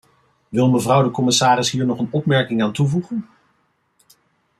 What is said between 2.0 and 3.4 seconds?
opmerking aan toevoegen?